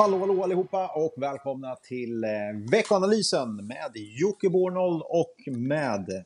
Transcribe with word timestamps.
Hallå, 0.00 0.18
hallå 0.18 0.42
allihopa 0.44 0.88
och 0.88 1.14
välkomna 1.16 1.76
till 1.76 2.24
eh, 2.24 2.30
veckoanalysen 2.70 3.66
med 3.66 3.92
Jocke 3.94 4.48
Bornold 4.48 5.02
och 5.04 5.34
med... 5.46 6.24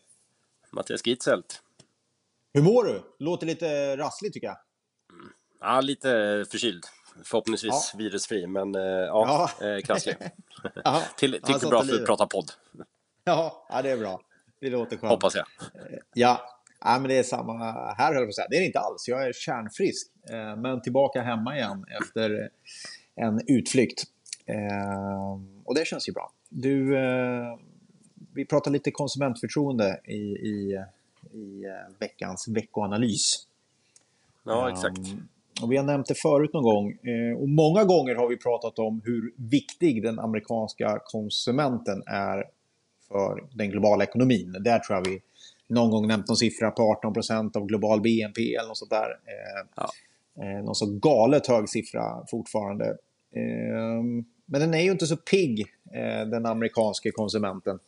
Mattias 0.73 1.07
Gitzelt. 1.07 1.63
Hur 2.53 2.63
mår 2.63 2.85
du? 2.85 3.03
Låter 3.19 3.47
lite 3.47 3.97
rassligt 3.97 4.35
tycker 4.35 4.47
jag. 4.47 4.57
Ja, 5.61 5.81
lite 5.81 6.09
förkyld. 6.51 6.85
Förhoppningsvis 7.25 7.91
Ja. 7.93 7.99
virusfri, 7.99 8.47
men 8.47 8.75
eh, 8.75 8.83
ja, 8.83 9.51
Ja. 9.61 9.67
eh, 9.67 9.81
krasslig. 9.81 10.17
Jaha. 10.21 10.73
Till, 10.75 10.83
Ja, 10.85 11.03
tillräckligt 11.17 11.61
sånt 11.61 11.71
bra 11.71 11.83
för 11.83 12.01
att 12.01 12.07
prata 12.07 12.27
podd, 12.27 12.51
Ja, 13.25 13.67
ja, 13.69 13.83
det 13.83 13.91
är 13.91 13.97
bra. 13.97 14.21
Det 14.61 14.71
låter 14.71 14.97
skönt. 14.97 15.11
hoppas 15.11 15.35
jag. 15.35 15.47
Ja, 16.15 16.41
ja 16.81 16.99
men 16.99 17.09
det 17.09 17.19
är 17.19 17.23
samma 17.23 17.53
här 17.93 18.07
höll 18.07 18.15
jag 18.15 18.25
på 18.25 18.29
att 18.29 18.35
säga. 18.35 18.47
Det 18.51 18.57
är 18.57 18.61
det 18.61 18.67
inte 18.67 18.79
alls. 18.79 19.09
Jag 19.09 19.27
är 19.29 19.33
kärnfrisk. 19.33 20.13
Men 20.57 20.83
tillbaka 20.83 21.23
hemma 21.23 21.57
igen 21.57 21.85
efter 22.01 22.51
en 23.17 23.41
utflykt. 23.47 24.05
Eh, 24.47 25.41
Och 25.65 25.75
det 25.75 25.87
känns 25.87 26.09
ju 26.09 26.13
bra. 26.13 26.33
Du, 26.49 26.99
eh, 26.99 27.59
vi 28.35 28.45
pratar 28.45 28.71
lite 28.71 28.91
konsumentförtroende 28.91 30.01
i, 30.05 30.15
i, 30.23 30.85
i 31.33 31.65
eh, 31.65 31.99
veckans 31.99 32.49
veckoanalys. 32.49 33.47
Ja, 34.45 34.71
exakt. 34.71 34.99
Och 35.63 35.73
vi 35.73 35.77
har 35.77 35.85
nämnt 35.85 36.07
det 36.07 36.15
förut 36.15 36.53
någon 36.53 36.63
gång. 36.63 36.99
Och 37.39 37.49
många 37.49 37.85
gånger 37.85 38.15
har 38.15 38.29
vi 38.29 38.37
pratat 38.37 38.79
om 38.79 39.03
hur 39.05 39.33
viktig 39.37 40.03
den 40.03 40.19
amerikanska 40.19 40.99
konsumenten 41.05 42.03
är 42.07 42.45
för 43.09 43.45
den 43.53 43.71
globala 43.71 44.05
ekonomin. 44.05 44.57
Där 44.61 44.79
tror 44.79 44.99
jag 44.99 45.09
vi 45.09 45.23
någon 45.67 45.91
gång 45.91 46.07
nämnt 46.09 46.29
någon 46.29 46.37
siffra 46.37 46.71
på 46.71 46.83
18 46.83 47.13
procent 47.13 47.57
av 47.57 47.67
global 47.67 48.01
BNP 48.01 48.55
eller 48.55 48.69
något 48.69 48.79
sånt 48.79 48.91
där. 48.91 49.09
Ja. 49.77 49.91
någon 50.63 50.75
så 50.75 50.87
galet 50.87 51.47
hög 51.47 51.69
siffra 51.69 52.27
fortfarande. 52.31 52.97
Eh, 53.37 54.03
men 54.47 54.61
den 54.61 54.75
är 54.75 54.83
ju 54.83 54.91
inte 54.91 55.07
så 55.07 55.17
pigg, 55.17 55.61
eh, 55.93 56.27
den 56.29 56.47
amerikanska 56.47 57.13
konsumenten. 57.13 57.79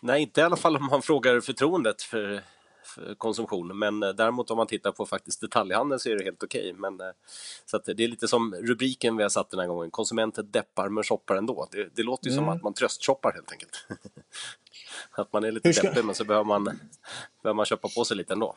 Nej, 0.00 0.22
inte 0.22 0.40
i 0.40 0.44
alla 0.44 0.56
fall 0.56 0.76
om 0.76 0.86
man 0.86 1.02
frågar 1.02 1.40
förtroendet 1.40 2.02
för, 2.02 2.40
för 2.84 3.14
konsumtion. 3.14 3.78
Men 3.78 4.02
eh, 4.02 4.08
däremot 4.08 4.50
om 4.50 4.56
man 4.56 4.66
tittar 4.66 4.92
på 4.92 5.06
faktiskt 5.06 5.40
detaljhandeln 5.40 6.00
så 6.00 6.08
är 6.10 6.16
det 6.16 6.24
helt 6.24 6.42
okej. 6.42 6.72
Men 6.72 7.00
eh, 7.00 7.06
så 7.66 7.78
det 7.78 8.04
är 8.04 8.08
lite 8.08 8.28
som 8.28 8.54
rubriken 8.54 9.16
vi 9.16 9.22
har 9.22 9.30
satt 9.30 9.50
den 9.50 9.60
här 9.60 9.66
gången. 9.66 9.90
Konsumenten 9.90 10.50
deppar 10.50 10.88
men 10.88 11.04
shoppar 11.04 11.36
ändå. 11.36 11.68
Det, 11.70 11.88
det 11.94 12.02
låter 12.02 12.28
ju 12.28 12.34
som 12.34 12.44
Mm. 12.44 12.56
att 12.56 12.62
man 12.62 12.74
tröstshoppar 12.74 13.32
helt 13.32 13.52
enkelt. 13.52 13.86
att 15.10 15.32
man 15.32 15.44
är 15.44 15.52
lite 15.52 15.72
ska- 15.72 15.88
deppig 15.88 16.04
men 16.04 16.14
så 16.14 16.24
behöver 16.24 16.44
man, 16.44 16.64
behöver 17.42 17.54
man 17.56 17.66
köpa 17.66 17.88
på 17.96 18.04
sig 18.04 18.16
lite 18.16 18.32
ändå. 18.32 18.54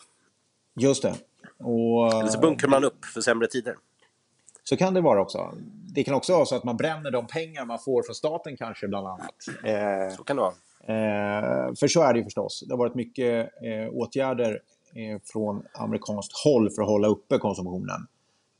Just 0.79 1.01
det. 1.03 1.15
Och, 1.57 2.13
Eller 2.13 2.27
så 2.29 2.39
bunkrar 2.39 2.69
man 2.69 2.83
upp 2.83 3.05
för 3.05 3.21
sämre 3.21 3.47
tider. 3.47 3.77
Så 4.69 4.77
kan 4.77 4.93
det 4.93 5.01
vara 5.01 5.21
också. 5.21 5.53
Det 5.93 6.03
kan 6.03 6.13
också 6.13 6.33
vara 6.33 6.45
så 6.45 6.55
att 6.55 6.63
man 6.63 6.77
bränner 6.77 7.11
de 7.11 7.27
pengar 7.27 7.65
man 7.65 7.79
får 7.79 8.03
från 8.03 8.15
staten 8.15 8.57
kanske 8.57 8.87
bland 8.87 9.07
annat. 9.07 9.35
Eh, 9.63 10.15
Så 10.17 10.23
kan 10.23 10.35
det 10.35 10.41
vara. 10.41 10.53
eh, 11.67 11.73
för 11.79 11.87
så 11.87 12.01
är 12.01 12.13
det 12.13 12.19
ju 12.19 12.23
förstås. 12.23 12.63
Det 12.67 12.73
har 12.73 12.77
varit 12.77 12.95
mycket 12.95 13.49
eh, 13.63 13.89
åtgärder 13.93 14.61
eh, 14.93 15.21
från 15.25 15.63
amerikanskt 15.73 16.31
håll 16.43 16.69
för 16.71 16.81
att 16.81 16.87
hålla 16.87 17.07
uppe 17.07 17.37
konsumtionen. 17.37 18.07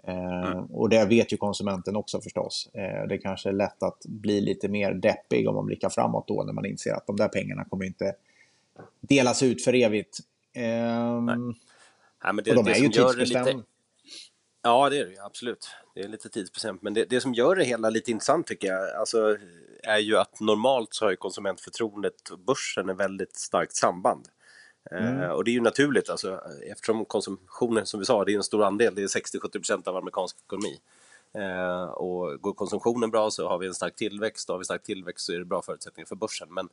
Eh, 0.07 0.59
Och 0.71 0.89
det 0.89 1.05
vet 1.05 1.33
ju 1.33 1.37
konsumenten 1.37 1.95
också 1.95 2.21
förstås. 2.21 2.69
Eh, 2.73 3.07
det 3.07 3.17
kanske 3.17 3.49
är 3.49 3.53
lätt 3.53 3.83
att 3.83 4.05
bli 4.05 4.41
lite 4.41 4.67
mer 4.67 4.93
deppig 4.93 5.47
om 5.49 5.55
man 5.55 5.65
blickar 5.65 5.89
framåt 5.89 6.27
då 6.27 6.43
när 6.43 6.53
man 6.53 6.65
inser 6.65 6.93
att 6.93 7.07
de 7.07 7.15
där 7.15 7.27
pengarna 7.27 7.65
kommer 7.65 7.85
inte 7.85 8.13
delas 9.01 9.43
ut 9.43 9.63
för 9.63 9.73
evigt. 9.75 10.19
Eh, 10.53 10.63
Nej, 11.21 12.33
men 12.33 12.43
det, 12.43 12.55
och 12.55 12.63
de 12.63 12.71
är 12.71 12.75
ju 12.75 12.89
tidsbestämda. 12.89 13.63
Ja, 14.67 14.89
det 14.89 14.99
är 14.99 15.05
det 15.05 15.11
ju 15.11 15.19
absolut. 15.19 15.69
Det 15.95 16.01
är 16.01 16.07
lite 16.07 16.29
tidsbestämt. 16.29 16.81
Men 16.81 16.93
det, 16.93 17.05
det 17.05 17.21
som 17.21 17.33
gör 17.33 17.55
det 17.55 17.63
hela 17.63 17.89
lite 17.89 18.11
intressant 18.11 18.47
tycker 18.47 18.67
jag, 18.67 18.95
alltså, 18.95 19.37
är 19.83 19.97
ju 19.97 20.17
att 20.17 20.39
normalt 20.39 20.93
så 20.93 21.05
har 21.05 21.11
ju 21.11 21.15
konsumentförtroendet 21.15 22.29
och 22.29 22.39
börsen 22.39 22.89
ett 22.89 22.97
väldigt 22.97 23.35
starkt 23.35 23.75
samband. 23.75 24.27
Eh, 24.91 25.27
och 25.27 25.43
det 25.43 25.51
är 25.51 25.53
ju 25.53 25.61
naturligt, 25.61 26.09
alltså, 26.09 26.41
eftersom 26.71 27.05
konsumtionen, 27.05 27.85
som 27.85 27.99
vi 27.99 28.05
sa, 28.05 28.25
det 28.25 28.31
är 28.31 28.35
en 28.35 28.43
stor 28.43 28.63
andel, 28.63 28.95
det 28.95 29.03
är 29.03 29.07
60-70% 29.07 29.87
av 29.87 29.97
amerikansk 29.97 30.37
ekonomi. 30.45 30.79
Eh, 31.33 31.83
och 31.83 32.41
går 32.41 32.53
konsumtionen 32.53 33.11
bra 33.11 33.31
så 33.31 33.47
har 33.47 33.57
vi 33.57 33.67
en 33.67 33.73
stark 33.73 33.95
tillväxt, 33.95 34.49
och 34.49 34.53
har 34.53 34.59
vi 34.59 34.65
stark 34.65 34.83
tillväxt 34.83 35.25
så 35.25 35.33
är 35.33 35.39
det 35.39 35.45
bra 35.45 35.61
förutsättningar 35.61 36.05
för 36.05 36.15
börsen. 36.15 36.53
Men 36.53 36.69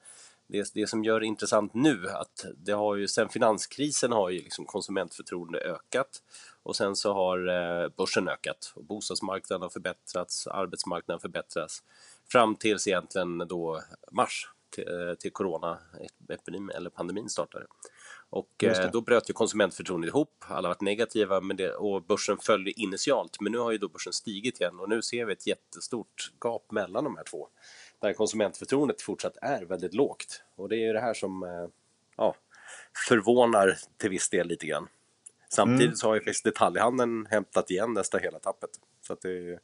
det, 0.47 0.71
det 0.75 0.87
som 0.87 1.05
gör 1.05 1.21
det 1.21 1.27
intressant 1.27 1.75
nu, 1.75 2.09
att 2.09 2.47
det 2.57 2.73
har 2.73 2.97
ju, 2.97 3.09
sen 3.09 3.29
finanskrisen 3.29 4.13
har 4.13 4.31
ju 4.31 4.39
liksom 4.39 4.65
konsumentförtroende 4.65 5.59
ökat 5.59 6.23
och 6.63 6.77
sen 6.77 6.97
så 6.97 7.13
har 7.13 7.49
eh, 7.49 7.89
börsen 7.89 8.29
ökat 8.29 8.73
och 8.77 8.85
bostadsmarknaden 8.85 9.63
har 9.63 9.69
förbättrats, 9.69 10.47
arbetsmarknaden 10.47 11.21
förbättrats 11.21 11.83
fram 12.33 12.57
tills 12.57 12.89
egentligen 12.89 13.39
då 13.39 13.83
mars 14.13 14.49
till, 14.71 15.09
eh, 15.09 15.15
till 15.15 15.33
coronaepidemin 15.33 16.71
eller 16.71 16.91
pandemin 16.91 17.29
startade. 17.29 17.67
Och 18.31 18.65
eh, 18.65 18.91
då 18.91 19.01
bröt 19.01 19.31
ju 19.31 19.35
konsumentförtroendet 19.35 20.09
ihop, 20.09 20.45
alla 20.49 20.69
varit 20.69 20.81
negativa 20.81 21.41
men 21.41 21.57
det, 21.57 21.75
och 21.75 22.03
börsen 22.03 22.39
följde 22.39 22.81
initialt. 22.81 23.41
Men 23.41 23.53
nu 23.53 23.59
har 23.59 23.73
ju 23.73 23.79
då 23.79 23.89
börsen 23.89 24.13
stigit 24.13 24.61
igen 24.61 24.81
och 24.81 24.89
nu 24.89 25.03
ser 25.03 25.25
vi 25.25 25.33
ett 25.33 25.47
jättestort 25.47 26.33
gap 26.45 26.71
mellan 26.71 27.05
de 27.05 27.17
här 27.17 27.25
två. 27.25 27.49
Där 28.01 28.13
konsumentförtroendet 28.13 29.03
fortsatt 29.03 29.37
är 29.43 29.63
väldigt 29.63 29.95
lågt. 29.95 30.43
Och 30.57 30.69
det 30.69 30.77
är 30.77 30.87
ju 30.87 30.93
det 30.93 31.01
här 31.01 31.15
som 31.15 31.43
eh, 31.43 31.67
ja, 32.17 32.35
förvånar 33.09 33.77
till 33.97 34.11
viss 34.11 34.31
del 34.31 34.49
lite 34.49 34.67
grann. 34.67 34.89
Samtidigt 35.55 35.87
Mm. 35.87 35.97
så 35.97 36.07
har 36.09 36.15
ju 36.15 36.21
faktiskt 36.21 36.45
detaljhandeln 36.45 37.27
hämtat 37.31 37.71
igen 37.71 37.93
nästan 37.93 38.21
hela 38.21 38.39
tappet. 38.39 38.71
Så 39.07 39.13
att 39.13 39.21
det 39.21 39.59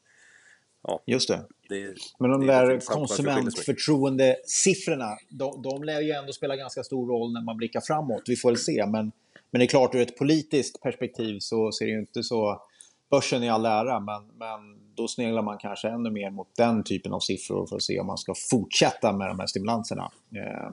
ja, 0.82 1.02
Just 1.06 1.28
det. 1.28 1.44
det 1.68 1.94
Men 2.18 2.30
de 2.30 2.46
det 2.46 2.52
är 2.54 2.66
där 2.66 2.80
konsumentförtroendesiffrorna, 2.80 5.18
de, 5.28 5.62
de 5.62 5.84
lär 5.84 6.00
ju 6.00 6.10
ändå 6.10 6.32
spela 6.32 6.56
ganska 6.56 6.84
stor 6.84 7.08
roll 7.08 7.32
när 7.32 7.42
man 7.42 7.56
blickar 7.56 7.80
framåt. 7.80 8.22
Vi 8.26 8.36
får 8.36 8.48
väl 8.48 8.58
se. 8.58 8.86
Men, 8.86 9.12
men 9.50 9.58
det 9.58 9.64
är 9.64 9.66
klart, 9.66 9.94
ur 9.94 10.00
ett 10.00 10.18
politiskt 10.18 10.82
perspektiv 10.82 11.38
så 11.38 11.72
ser 11.72 11.84
det 11.86 11.92
ju 11.92 11.98
inte 11.98 12.22
så... 12.22 12.62
Börsen 13.10 13.42
i 13.42 13.48
all 13.48 13.66
ära, 13.66 14.00
men, 14.00 14.26
men 14.26 14.78
då 14.94 15.08
sneglar 15.08 15.42
man 15.42 15.58
kanske 15.58 15.88
ännu 15.88 16.10
mer 16.10 16.30
mot 16.30 16.48
den 16.56 16.84
typen 16.84 17.12
av 17.12 17.20
siffror 17.20 17.66
för 17.66 17.76
att 17.76 17.82
se 17.82 18.00
om 18.00 18.06
man 18.06 18.18
ska 18.18 18.34
fortsätta 18.50 19.12
med 19.12 19.28
de 19.28 19.38
här 19.40 19.46
stimulanserna. 19.46 20.10
Eh, 20.36 20.70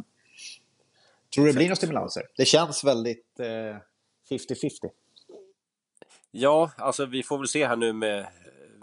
tror 1.36 1.46
du 1.46 1.52
det 1.52 1.56
blir 1.56 1.66
några 1.66 1.76
stimulanser? 1.76 2.24
Det 2.38 2.46
känns 2.46 2.84
väldigt 2.84 3.40
eh, 3.40 3.46
50-50. 3.46 3.80
Ja, 6.38 6.72
alltså 6.78 7.06
vi 7.06 7.24
får 7.24 7.38
väl 7.38 7.48
se 7.48 7.68
här 7.68 7.76
nu 7.76 7.94
med 7.94 8.28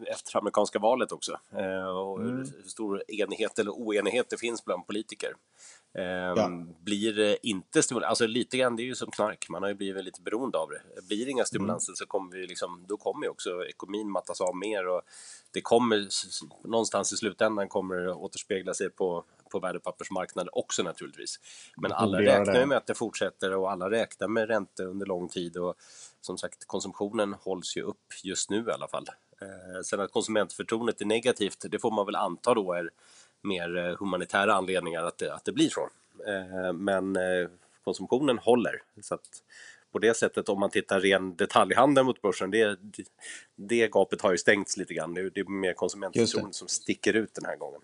efter 0.07 0.39
amerikanska 0.39 0.79
valet 0.79 1.13
också. 1.13 1.39
Eh, 1.57 1.87
och 1.89 2.21
Mm. 2.21 2.37
hur 2.37 2.69
stor 2.69 3.03
enighet 3.09 3.59
eller 3.59 3.71
oenighet 3.71 4.27
det 4.31 4.37
finns 4.37 4.65
bland 4.65 4.87
politiker. 4.87 5.33
Eh, 5.99 6.03
Ja. 6.05 6.51
Blir 6.81 7.13
det 7.13 7.47
inte 7.47 7.83
stimulanser, 7.83 8.09
alltså 8.09 8.27
lite 8.27 8.57
grann, 8.57 8.77
det 8.77 8.83
är 8.83 8.85
ju 8.85 8.95
som 8.95 9.11
knark, 9.11 9.47
man 9.49 9.63
har 9.63 9.69
ju 9.69 9.75
blivit 9.75 10.05
lite 10.05 10.23
beroende 10.23 10.59
av 10.59 10.69
det. 10.71 11.03
Blir 11.09 11.25
det 11.25 11.31
inga 11.31 11.45
stimulanser 11.45 11.93
så 11.97 12.07
kommer 12.07 12.37
vi 12.37 12.47
liksom, 12.47 12.85
då 12.89 12.97
kommer 12.97 13.27
ju 13.27 13.31
också 13.31 13.65
ekonomin 13.67 14.11
mattas 14.11 14.41
av 14.41 14.57
mer 14.57 14.87
och 14.89 15.03
det 15.51 15.61
kommer 15.61 16.09
någonstans 16.69 17.13
i 17.13 17.17
slutändan 17.17 17.69
kommer 17.69 17.97
det 17.97 18.13
återspegla 18.13 18.75
sig 18.75 18.91
på, 18.91 19.25
på 19.53 19.59
värdepappersmarknaden 19.59 20.51
också 20.53 20.83
naturligtvis. 20.83 21.41
Men 21.77 21.93
alla 21.93 22.19
räknar 22.39 22.55
ju 22.61 22.67
med 22.67 22.79
att 22.79 22.87
det 22.87 22.95
fortsätter 22.95 23.55
och 23.55 23.71
alla 23.73 23.91
räknar 23.91 24.29
med 24.29 24.49
räntor 24.49 24.85
under 24.87 25.07
lång 25.07 25.29
tid 25.29 25.57
och 25.57 25.75
som 26.21 26.39
sagt 26.39 26.65
konsumtionen 26.67 27.35
hålls 27.35 27.77
ju 27.77 27.83
upp 27.83 28.13
just 28.25 28.51
nu 28.51 28.65
i 28.69 28.71
alla 28.71 28.89
fall. 28.89 29.07
Eh, 29.41 29.83
sen 29.85 30.01
att 30.01 30.13
konsumentförtroendet 30.13 31.01
är 31.01 31.05
negativt, 31.07 31.65
det 31.71 31.79
får 31.79 31.91
man 31.91 32.07
väl 32.07 32.17
anta 32.17 32.55
då 32.55 32.73
är 32.73 32.91
mer 33.43 33.77
eh, 33.77 33.97
humanitära 33.99 34.55
anledningar 34.55 35.05
att 35.05 35.19
det, 35.19 35.35
att 35.35 35.45
det 35.45 35.53
blir 35.53 35.69
så. 35.69 35.89
Eh, 36.27 36.73
men 36.73 37.17
eh, 37.17 37.49
konsumtionen 37.85 38.39
håller. 38.39 38.83
Så 39.03 39.15
att 39.15 39.43
på 39.93 39.99
det 39.99 40.15
sättet 40.17 40.49
om 40.49 40.61
man 40.61 40.71
tittar 40.71 41.01
ren 41.01 41.37
detaljhandel 41.37 42.05
mot 42.05 42.23
börsen, 42.23 42.51
det, 42.51 42.79
det, 43.57 43.89
gapet 43.89 44.21
har 44.21 44.31
ju 44.33 44.39
stängts 44.39 44.77
lite 44.77 44.95
grann. 44.95 45.15
Det, 45.15 45.21
är- 45.21 45.31
det 45.31 45.41
är 45.41 45.45
mer 45.45 45.73
konsumentförtroende 45.75 46.53
som 46.53 46.69
sticker 46.69 47.17
ut 47.17 47.35
den 47.35 47.45
här 47.45 47.57
gången. 47.57 47.81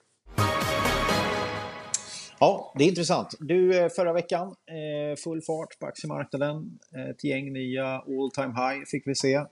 Ja, 2.41 2.73
det 2.79 2.85
är 2.85 2.89
intressant. 2.89 3.35
Du, 3.41 3.79
eh, 3.79 3.89
förra 3.89 4.13
veckan, 4.13 4.49
eh, 4.49 5.17
full 5.17 5.43
fart 5.43 5.79
på 5.79 5.87
aktiemarknaden. 5.87 6.79
Ett 7.11 7.25
gäng 7.25 7.53
nya 7.53 7.87
all 7.87 8.31
time 8.35 8.55
high 8.55 8.85
fick 8.87 9.07
vi 9.07 9.15
se. 9.15 9.45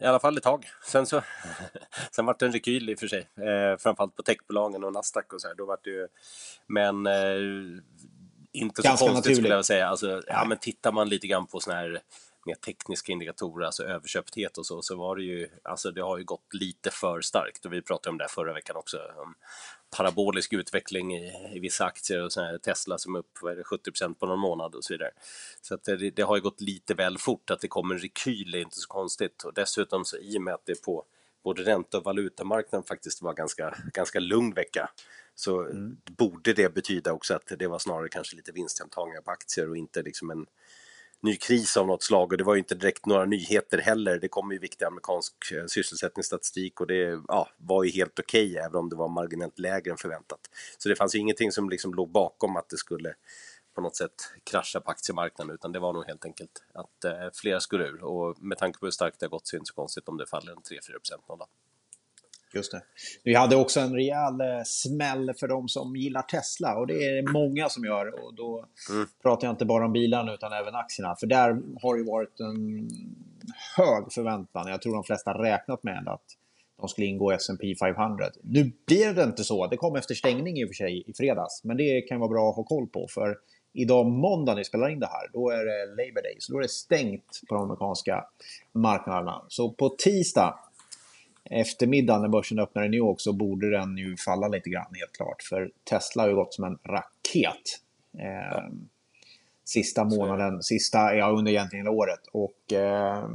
I 0.00 0.04
alla 0.04 0.20
fall 0.20 0.36
ett 0.36 0.42
tag. 0.42 0.66
Sen, 0.86 1.06
så, 1.06 1.22
sen 2.10 2.26
vart 2.26 2.38
det 2.38 2.46
en 2.46 2.52
rekyl 2.52 2.90
i 2.90 2.94
och 2.94 2.98
för 2.98 3.06
sig. 3.06 3.20
Eh, 3.20 3.78
framförallt 3.78 4.16
på 4.16 4.22
techbolagen 4.22 4.84
och 4.84 4.92
Nasdaq 4.92 5.32
och 5.32 5.40
så 5.40 5.48
här. 5.48 5.54
Då 5.54 5.66
vart 5.66 5.84
det 5.84 5.90
ju, 5.90 6.08
men 6.66 7.06
eh, 7.06 7.82
inte 8.52 8.82
så 8.82 8.88
Ganska 8.88 9.06
konstigt 9.06 9.14
naturligt. 9.16 9.36
skulle 9.38 9.54
jag 9.54 9.64
säga. 9.64 9.88
Alltså, 9.88 10.22
ja, 10.26 10.44
men 10.48 10.58
tittar 10.58 10.92
man 10.92 11.08
lite 11.08 11.26
grann 11.26 11.46
på 11.46 11.60
såna 11.60 11.76
här 11.76 12.00
mer 12.46 12.54
tekniska 12.54 13.12
indikatorer, 13.12 13.66
alltså 13.66 13.84
överköpthet 13.84 14.58
och 14.58 14.66
så, 14.66 14.82
så 14.82 14.96
var 14.96 15.16
det 15.16 15.22
ju, 15.22 15.48
alltså 15.62 15.90
det 15.90 16.02
har 16.02 16.18
ju 16.18 16.24
gått 16.24 16.54
lite 16.54 16.90
för 16.90 17.20
starkt 17.20 17.64
och 17.64 17.72
vi 17.72 17.82
pratade 17.82 18.10
om 18.10 18.18
det 18.18 18.24
här 18.24 18.28
förra 18.28 18.52
veckan 18.52 18.76
också. 18.76 18.98
Om 19.16 19.34
parabolisk 19.96 20.52
utveckling 20.52 21.16
i, 21.16 21.32
i 21.56 21.58
vissa 21.58 21.84
aktier 21.84 22.24
och 22.24 22.32
här 22.36 22.58
Tesla 22.58 22.98
som 22.98 23.14
är 23.14 23.18
upp 23.18 23.38
vad 23.42 23.52
är 23.52 23.56
det, 23.56 23.62
70% 23.62 24.14
på 24.14 24.26
någon 24.26 24.38
månad 24.38 24.74
och 24.74 24.84
så 24.84 24.94
vidare. 24.94 25.10
Så 25.60 25.74
att 25.74 25.84
det, 25.84 26.10
det 26.10 26.22
har 26.22 26.36
ju 26.36 26.42
gått 26.42 26.60
lite 26.60 26.94
väl 26.94 27.18
fort 27.18 27.50
att 27.50 27.60
det 27.60 27.68
kommer 27.68 27.94
en 27.94 28.00
rekyl 28.00 28.54
är 28.54 28.58
inte 28.58 28.76
så 28.76 28.88
konstigt 28.88 29.42
och 29.42 29.54
dessutom 29.54 30.04
så 30.04 30.16
i 30.16 30.38
och 30.38 30.42
med 30.42 30.54
att 30.54 30.66
det 30.66 30.82
på 30.82 31.04
både 31.44 31.62
ränta 31.62 31.98
och 31.98 32.04
valutamarknaden 32.04 32.86
faktiskt 32.86 33.22
var 33.22 33.34
ganska, 33.34 33.76
ganska 33.92 34.20
lugn 34.20 34.54
vecka 34.54 34.90
så 35.34 35.60
mm. 35.60 35.96
borde 36.04 36.52
det 36.52 36.74
betyda 36.74 37.12
också 37.12 37.34
att 37.34 37.52
det 37.58 37.66
var 37.66 37.78
snarare 37.78 38.08
kanske 38.08 38.36
lite 38.36 38.52
vinsthemtagningar 38.52 39.20
på 39.20 39.30
aktier 39.30 39.70
och 39.70 39.76
inte 39.76 40.02
liksom 40.02 40.30
en 40.30 40.46
ny 41.22 41.36
kris 41.36 41.76
av 41.76 41.86
något 41.86 42.02
slag 42.02 42.32
och 42.32 42.38
det 42.38 42.44
var 42.44 42.54
ju 42.54 42.58
inte 42.58 42.74
direkt 42.74 43.06
några 43.06 43.24
nyheter 43.24 43.78
heller. 43.78 44.18
Det 44.18 44.28
kom 44.28 44.52
ju 44.52 44.58
viktig 44.58 44.84
amerikansk 44.84 45.34
eh, 45.52 45.66
sysselsättningsstatistik 45.66 46.80
och 46.80 46.86
det 46.86 47.22
ja, 47.28 47.48
var 47.56 47.84
ju 47.84 47.90
helt 47.90 48.18
okej 48.18 48.50
okay, 48.50 48.62
även 48.62 48.76
om 48.76 48.88
det 48.88 48.96
var 48.96 49.08
marginellt 49.08 49.58
lägre 49.58 49.90
än 49.90 49.96
förväntat. 49.96 50.40
Så 50.78 50.88
det 50.88 50.96
fanns 50.96 51.14
ju 51.14 51.18
ingenting 51.18 51.52
som 51.52 51.70
liksom 51.70 51.94
låg 51.94 52.10
bakom 52.10 52.56
att 52.56 52.68
det 52.68 52.76
skulle 52.76 53.14
på 53.74 53.80
något 53.80 53.96
sätt 53.96 54.14
krascha 54.44 54.80
på 54.80 54.90
aktiemarknaden 54.90 55.54
utan 55.54 55.72
det 55.72 55.78
var 55.78 55.92
nog 55.92 56.06
helt 56.06 56.24
enkelt 56.24 56.62
att 56.74 57.04
eh, 57.04 57.28
flera 57.34 57.60
skulle 57.60 57.84
ur 57.84 58.04
och 58.04 58.42
med 58.42 58.58
tanke 58.58 58.78
på 58.78 58.86
hur 58.86 58.90
starkt 58.90 59.20
det 59.20 59.26
har 59.26 59.30
gått 59.30 59.46
så 59.46 59.56
är 59.56 59.58
det 59.58 59.60
inte 59.60 59.68
så 59.68 59.74
konstigt 59.74 60.08
om 60.08 60.16
det 60.16 60.26
faller 60.26 60.52
en 60.52 60.58
3-4 60.58 60.92
procent 60.92 61.28
någon 61.28 61.38
dag. 61.38 61.48
Just 62.54 62.72
det. 62.72 62.82
Vi 63.24 63.34
hade 63.34 63.56
också 63.56 63.80
en 63.80 63.94
rejäl 63.94 64.40
eh, 64.40 64.62
smäll 64.64 65.32
för 65.40 65.48
de 65.48 65.68
som 65.68 65.96
gillar 65.96 66.22
Tesla 66.22 66.76
och 66.76 66.86
det 66.86 66.94
är 66.94 67.32
många 67.32 67.68
som 67.68 67.84
gör. 67.84 68.24
Och 68.24 68.34
då 68.34 68.66
mm. 68.90 69.06
pratar 69.22 69.46
jag 69.46 69.52
inte 69.52 69.64
bara 69.64 69.84
om 69.84 69.92
bilarna 69.92 70.34
utan 70.34 70.52
även 70.52 70.74
aktierna. 70.74 71.16
För 71.20 71.26
där 71.26 71.48
har 71.82 71.96
det 71.96 72.04
varit 72.04 72.40
en 72.40 72.88
hög 73.76 74.12
förväntan. 74.12 74.68
Jag 74.68 74.82
tror 74.82 74.94
de 74.94 75.04
flesta 75.04 75.30
räknat 75.42 75.82
med 75.82 76.08
att 76.08 76.24
de 76.80 76.88
skulle 76.88 77.06
ingå 77.06 77.32
i 77.32 77.34
S&P 77.34 77.74
500. 77.80 78.26
Nu 78.42 78.72
blir 78.86 79.14
det 79.14 79.22
inte 79.22 79.44
så. 79.44 79.66
Det 79.66 79.76
kom 79.76 79.96
efter 79.96 80.14
stängning 80.14 80.58
i 80.58 80.64
och 80.64 80.68
för 80.68 80.74
sig 80.74 81.04
i 81.06 81.12
fredags. 81.12 81.64
Men 81.64 81.76
det 81.76 82.00
kan 82.00 82.20
vara 82.20 82.30
bra 82.30 82.50
att 82.50 82.56
ha 82.56 82.64
koll 82.64 82.86
på. 82.86 83.06
För 83.10 83.38
idag 83.72 84.06
måndag 84.06 84.52
när 84.52 84.58
vi 84.58 84.64
spelar 84.64 84.88
in 84.88 85.00
det 85.00 85.06
här, 85.06 85.28
då 85.32 85.50
är 85.50 85.64
det 85.64 85.86
Labour 85.86 86.22
Day. 86.22 86.36
Så 86.38 86.52
då 86.52 86.58
är 86.58 86.62
det 86.62 86.68
stängt 86.68 87.40
på 87.48 87.54
de 87.54 87.64
amerikanska 87.64 88.24
marknaderna. 88.72 89.44
Så 89.48 89.72
på 89.72 89.88
tisdag 89.88 90.58
eftermiddag 91.52 92.18
när 92.18 92.28
börsen 92.28 92.58
öppnar 92.58 92.84
i 92.84 92.88
New 92.88 92.98
York 92.98 93.20
så 93.20 93.32
borde 93.32 93.70
den 93.70 93.96
ju 93.96 94.16
falla 94.16 94.48
lite 94.48 94.70
grann 94.70 94.94
helt 94.94 95.12
klart. 95.12 95.42
För 95.42 95.70
Tesla 95.90 96.22
har 96.22 96.28
ju 96.28 96.34
gått 96.34 96.54
som 96.54 96.64
en 96.64 96.78
raket. 96.84 97.80
Eh, 98.18 98.64
sista 99.64 100.04
månaden, 100.04 100.62
sista, 100.62 101.14
ja 101.14 101.30
under 101.30 101.52
egentligen 101.52 101.88
året. 101.88 102.20
Och 102.32 102.72
eh, 102.72 103.28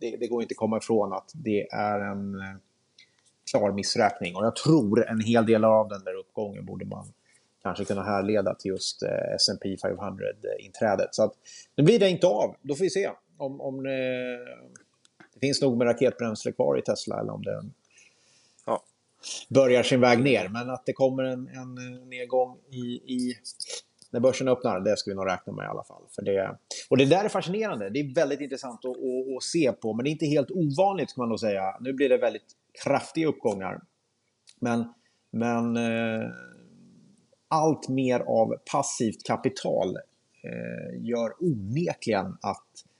det, 0.00 0.16
det, 0.16 0.26
går 0.26 0.42
inte 0.42 0.52
att 0.52 0.56
komma 0.56 0.78
ifrån 0.78 1.12
att 1.12 1.30
det 1.34 1.68
är 1.70 2.00
en 2.00 2.34
eh, 2.34 2.56
klar 3.50 3.72
missräkning. 3.72 4.36
Och 4.36 4.44
jag 4.44 4.56
tror 4.56 5.08
en 5.08 5.20
hel 5.20 5.46
del 5.46 5.64
av 5.64 5.88
den 5.88 6.04
där 6.04 6.14
uppgången 6.14 6.64
borde 6.64 6.84
man 6.84 7.12
kanske 7.62 7.84
kunna 7.84 8.02
härleda 8.02 8.54
till 8.54 8.70
just 8.70 9.02
eh, 9.02 9.34
S&P 9.34 9.76
500-inträdet. 9.76 11.08
Så 11.10 11.24
att 11.24 11.32
nu 11.76 11.84
blir 11.84 11.98
det 11.98 12.10
inte 12.10 12.26
av. 12.26 12.54
Då 12.62 12.74
får 12.74 12.84
vi 12.84 12.90
se 12.90 13.10
om, 13.36 13.60
om 13.60 13.86
eh, 13.86 13.92
det 15.40 15.46
finns 15.46 15.62
nog 15.62 15.78
med 15.78 15.86
raketbränsle 15.86 16.52
kvar 16.52 16.78
i 16.78 16.82
Tesla 16.82 17.20
eller 17.20 17.32
om 17.32 17.42
den 17.42 17.72
ja. 18.66 18.82
börjar 19.48 19.82
sin 19.82 20.00
väg 20.00 20.22
ner. 20.22 20.48
Men 20.48 20.70
att 20.70 20.86
det 20.86 20.92
kommer 20.92 21.24
en, 21.24 21.48
en 21.48 21.74
nedgång 22.08 22.58
i, 22.70 23.14
i, 23.14 23.34
när 24.10 24.20
börsen 24.20 24.48
öppnar, 24.48 24.80
det 24.80 24.96
ska 24.96 25.10
vi 25.10 25.14
nog 25.14 25.26
räkna 25.26 25.52
med 25.52 25.64
i 25.64 25.68
alla 25.68 25.84
fall. 25.84 26.02
För 26.10 26.22
det, 26.22 26.58
och 26.90 26.96
det 26.96 27.04
där 27.04 27.24
är 27.24 27.28
fascinerande. 27.28 27.90
Det 27.90 28.00
är 28.00 28.14
väldigt 28.14 28.40
intressant 28.40 28.84
att, 28.84 28.90
att, 28.90 29.36
att 29.36 29.42
se 29.42 29.72
på, 29.72 29.94
men 29.94 30.04
det 30.04 30.10
är 30.10 30.12
inte 30.12 30.26
helt 30.26 30.50
ovanligt 30.50 31.10
ska 31.10 31.20
man 31.20 31.28
nog 31.28 31.40
säga. 31.40 31.76
Nu 31.80 31.92
blir 31.92 32.08
det 32.08 32.18
väldigt 32.18 32.56
kraftiga 32.84 33.26
uppgångar. 33.26 33.80
Men, 34.60 34.92
men 35.30 35.76
eh, 35.76 36.28
allt 37.48 37.88
mer 37.88 38.20
av 38.20 38.54
passivt 38.72 39.26
kapital 39.26 39.96
eh, 40.42 41.04
gör 41.04 41.32
onekligen 41.42 42.26
att 42.26 42.64
Eh, 42.80 42.97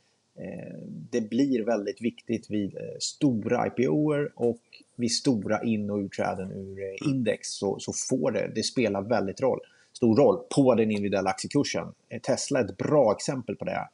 det 1.11 1.20
blir 1.20 1.64
väldigt 1.64 2.00
viktigt 2.00 2.50
vid 2.50 2.76
eh, 2.76 2.82
stora 3.00 3.67
IPOer 3.67 4.32
och 4.35 4.62
vid 4.96 5.12
stora 5.12 5.62
in 5.62 5.90
och 5.90 5.99
utträden 5.99 6.52
ur 6.52 6.82
eh, 6.82 7.08
index 7.08 7.49
så, 7.49 7.79
så 7.81 7.93
får 7.93 8.31
det, 8.31 8.52
det 8.55 8.62
spelar 8.62 9.02
väldigt 9.02 9.40
roll, 9.40 9.61
stor 9.93 10.17
roll 10.17 10.38
på 10.55 10.75
den 10.75 10.90
individuella 10.90 11.31
aktiekursen. 11.31 11.94
Tesla 12.23 12.61
är 12.61 12.64
ett 12.64 12.76
bra 12.76 13.12
exempel 13.12 13.56
på 13.56 13.64
det. 13.64 13.88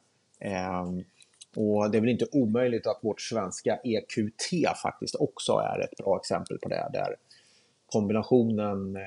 Och 1.55 1.91
det 1.91 1.97
är 1.97 2.01
väl 2.01 2.09
inte 2.09 2.27
omöjligt 2.31 2.87
att 2.87 2.99
vårt 3.01 3.21
svenska 3.21 3.79
EQT 3.83 4.77
faktiskt 4.81 5.15
också 5.15 5.51
är 5.53 5.79
ett 5.79 5.97
bra 5.97 6.17
exempel 6.17 6.57
på 6.59 6.69
det. 6.69 6.89
Där 6.93 7.15
kombinationen 7.85 8.97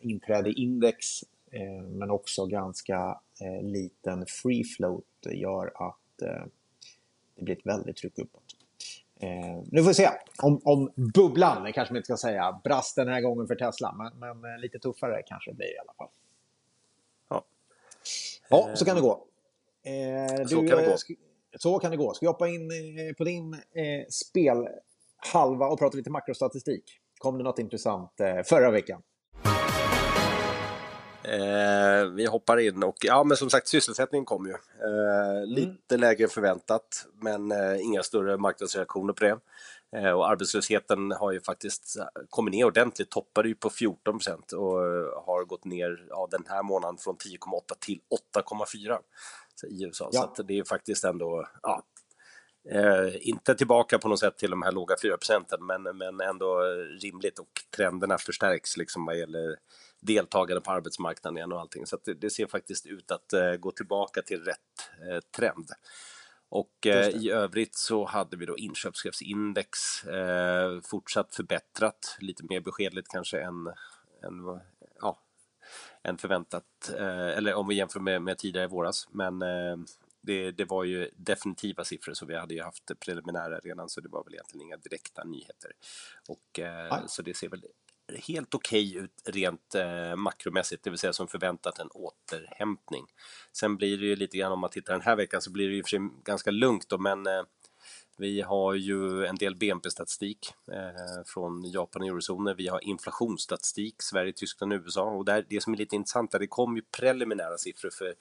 inträde 0.00 0.50
i 0.50 0.52
index 0.52 1.06
men 1.88 2.10
också 2.10 2.46
ganska 2.46 3.20
liten 3.62 4.24
free 4.26 4.64
float 4.64 5.04
gör 5.32 5.72
att 5.74 6.22
det 7.40 7.44
blir 7.44 7.56
ett 7.56 7.66
väldigt 7.66 7.96
tryck 7.96 8.18
uppåt. 8.18 8.56
Eh, 9.20 9.62
nu 9.70 9.82
får 9.82 9.88
vi 9.88 9.94
se 9.94 10.08
om, 10.42 10.60
om 10.64 10.92
bubblan, 11.14 11.72
kanske 11.72 11.94
man 11.94 11.96
inte 11.96 12.06
ska 12.06 12.16
säga, 12.16 12.60
brast 12.64 12.96
den 12.96 13.08
här 13.08 13.20
gången 13.20 13.46
för 13.46 13.54
Tesla. 13.54 13.92
Men, 13.92 14.18
men 14.18 14.52
eh, 14.52 14.58
lite 14.58 14.78
tuffare 14.78 15.22
kanske 15.26 15.50
det 15.50 15.54
blir 15.54 15.74
i 15.74 15.78
alla 15.78 15.92
fall. 15.92 16.08
Ja, 17.28 17.44
ja 18.48 18.76
så 18.76 18.84
kan 18.84 18.96
det 18.96 19.02
gå. 19.02 19.26
Eh, 19.82 20.46
så 20.46 20.56
kan 20.56 20.78
det 20.78 20.86
gå. 20.86 20.96
Så 21.58 21.78
kan 21.78 21.90
det 21.90 21.96
gå. 21.96 22.14
Ska 22.14 22.26
vi 22.26 22.28
hoppa 22.28 22.48
in 22.48 22.70
eh, 22.70 23.14
på 23.18 23.24
din 23.24 23.54
eh, 23.54 24.06
spelhalva 24.10 25.66
och 25.66 25.78
prata 25.78 25.96
lite 25.96 26.10
makrostatistik? 26.10 26.84
Kom 27.18 27.38
det 27.38 27.44
något 27.44 27.58
intressant 27.58 28.20
eh, 28.20 28.42
förra 28.42 28.70
veckan? 28.70 29.02
Eh, 31.22 32.04
vi 32.14 32.26
hoppar 32.26 32.56
in 32.56 32.82
och 32.82 32.96
ja, 33.00 33.24
men 33.24 33.36
som 33.36 33.50
sagt 33.50 33.68
sysselsättningen 33.68 34.24
kom 34.24 34.46
ju. 34.46 34.52
Eh, 34.52 35.36
mm. 35.36 35.48
lite 35.48 35.96
lägre 35.96 36.24
än 36.24 36.30
förväntat, 36.30 37.06
men 37.14 37.52
eh, 37.52 37.80
inga 37.80 38.02
större 38.02 38.36
marknadsreaktioner 38.36 39.12
på 39.12 39.24
det. 39.24 39.38
Eh, 39.96 40.10
och 40.10 40.30
arbetslösheten 40.30 41.12
har 41.12 41.32
ju 41.32 41.40
faktiskt 41.40 41.96
kommit 42.28 42.54
ner 42.54 42.64
ordentligt, 42.64 43.10
toppade 43.10 43.48
ju 43.48 43.54
på 43.54 43.70
14 43.70 44.18
procent 44.18 44.52
och 44.52 44.86
eh, 44.86 45.24
har 45.26 45.44
gått 45.44 45.64
ner 45.64 46.06
ja, 46.08 46.28
den 46.30 46.44
här 46.48 46.62
månaden 46.62 46.98
från 46.98 47.16
10,8 47.16 47.60
till 47.80 48.00
8,4 48.34 48.98
i 49.68 49.84
USA. 49.84 50.10
Ja. 50.12 50.32
Så 50.36 50.42
det 50.42 50.58
är 50.58 50.64
faktiskt 50.64 51.04
ändå, 51.04 51.48
ja, 51.62 51.82
Eh, 52.68 53.28
inte 53.28 53.54
tillbaka 53.54 53.98
på 53.98 54.08
något 54.08 54.20
sätt 54.20 54.38
till 54.38 54.50
de 54.50 54.62
här 54.62 54.72
låga 54.72 54.96
4 55.02 55.16
procenten, 55.16 55.66
men, 55.66 55.82
men 55.82 56.20
ändå 56.20 56.60
rimligt 57.02 57.38
och 57.38 57.62
trenderna 57.76 58.18
förstärks 58.18 58.76
liksom 58.76 59.06
vad 59.06 59.18
gäller 59.18 59.56
deltagande 60.00 60.60
på 60.60 60.70
arbetsmarknaden 60.70 61.36
igen 61.36 61.52
och 61.52 61.60
allting. 61.60 61.86
Så 61.86 61.98
det, 62.04 62.14
det, 62.14 62.30
ser 62.30 62.46
faktiskt 62.46 62.86
ut 62.86 63.10
att 63.10 63.32
eh, 63.32 63.54
gå 63.54 63.70
tillbaka 63.70 64.22
till 64.22 64.44
rätt 64.44 64.90
eh, 65.10 65.20
trend. 65.36 65.68
Och 66.48 66.86
eh, 66.86 67.08
i 67.08 67.30
övrigt 67.30 67.76
så 67.76 68.04
hade 68.04 68.36
vi 68.36 68.46
då 68.46 68.58
inköpschefsindex 68.58 69.78
fortsatt 70.90 71.34
förbättrat, 71.34 72.16
lite 72.20 72.44
mer 72.48 72.60
beskedligt 72.60 73.08
kanske 73.08 73.40
än, 73.40 73.66
än, 74.22 74.60
ja, 75.00 75.20
än 76.02 76.18
förväntat, 76.18 76.90
eller 76.98 77.54
om 77.54 77.68
vi 77.68 77.74
jämför 77.74 78.00
med, 78.00 78.22
med 78.22 78.38
tidigare 78.38 78.64
i 78.64 78.68
våras. 78.68 79.08
Men 79.10 79.42
det, 80.22 80.50
det, 80.50 80.64
var 80.64 80.84
ju 80.84 81.10
definitiva 81.16 81.84
siffror 81.84 82.14
så 82.14 82.26
vi 82.26 82.36
hade 82.36 82.54
ju 82.54 82.62
haft 82.62 82.90
preliminära 83.00 83.58
redan 83.58 83.88
så 83.88 84.00
det 84.00 84.08
var 84.08 84.24
väl 84.24 84.34
egentligen 84.34 84.66
inga 84.66 84.76
direkta 84.76 85.24
nyheter. 85.24 85.72
Och, 86.28 86.58
eh, 86.58 87.06
så 87.06 87.22
det 87.22 87.36
ser 87.36 87.48
väl 87.48 87.64
helt 88.18 88.54
okej 88.54 88.90
okay 88.90 89.04
ut 89.04 89.22
rent 89.24 89.74
eh, 89.74 90.16
makromässigt, 90.16 90.84
det 90.84 90.90
vill 90.90 90.98
säga 90.98 91.12
som 91.12 91.28
förväntat 91.28 91.78
en 91.78 91.88
återhämtning. 91.88 93.06
Sen 93.52 93.76
blir 93.76 93.98
det 93.98 94.06
ju 94.06 94.16
lite 94.16 94.36
grann 94.36 94.52
om 94.52 94.60
man 94.60 94.70
tittar 94.70 94.92
den 94.92 95.02
här 95.02 95.16
veckan 95.16 95.42
så 95.42 95.50
blir 95.50 95.68
det 95.68 95.74
ju 95.74 95.82
för 95.82 95.88
sig 95.88 96.00
ganska 96.24 96.50
lugnt 96.50 96.88
då, 96.88 96.98
men 96.98 97.26
eh, 97.26 97.42
vi 98.20 98.40
har 98.40 98.74
ju 98.74 99.26
en 99.26 99.36
del 99.36 99.56
BNP-statistik 99.56 100.54
eh, 100.72 101.24
från 101.26 101.70
Japan 101.70 102.02
och 102.02 102.08
eurozonen. 102.08 102.56
Vi 102.56 102.68
har 102.68 102.84
inflationsstatistik, 102.84 104.02
Sverige, 104.02 104.32
Tyskland 104.32 104.72
USA. 104.72 105.02
Och 105.02 105.24
där, 105.24 105.46
det 105.48 105.62
som 105.62 105.72
är 105.72 105.76
lite 105.76 105.96
intressant 105.96 106.34
är 106.34 106.38
det 106.38 106.46
kom 106.46 106.76
ju 106.76 106.82
preliminära 106.82 107.58
siffror 107.58 107.90
för 107.90 108.14